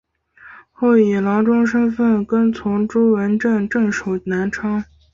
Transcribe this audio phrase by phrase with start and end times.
[0.71, 4.83] 后以郎中身份跟从朱文正镇守南昌。